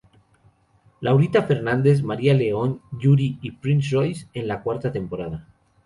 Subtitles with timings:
[1.01, 5.47] Laurita Fernández, María León, Yuri y Prince Royce en la cuarta temporada.